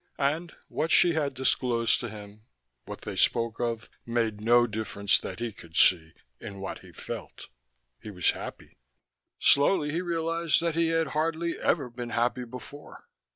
[0.17, 2.47] And what she had disclosed to him,
[2.85, 7.49] what they spoke of, made no difference that he could see in what he felt.
[7.99, 8.77] He was happy.
[9.37, 13.09] Slowly he realized that he had hardly ever been happy before.